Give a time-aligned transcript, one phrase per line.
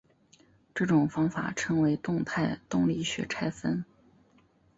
[0.73, 3.85] 这种方法称为动态动力学拆分。